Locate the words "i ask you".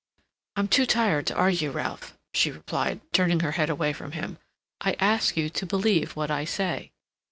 4.83-5.47